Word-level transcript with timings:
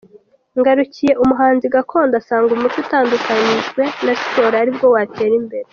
Ngarukiye, 0.59 1.13
umuhanzi 1.23 1.65
gakondo, 1.75 2.13
asanga 2.21 2.49
umuco 2.53 2.77
utandukanyijwe 2.83 3.81
na 4.05 4.13
siporo 4.19 4.55
ari 4.61 4.71
bwo 4.75 4.87
watera 4.95 5.35
imbere. 5.43 5.67